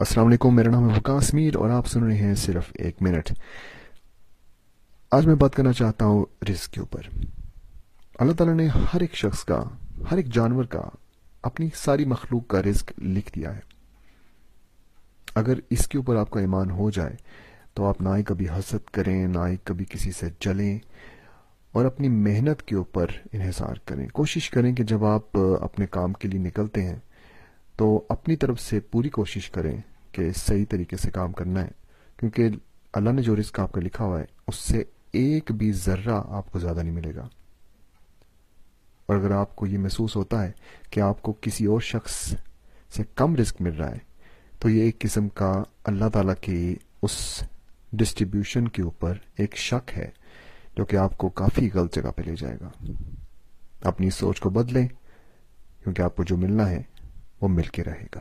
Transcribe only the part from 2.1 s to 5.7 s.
ہیں صرف ایک منٹ۔ آج میں بات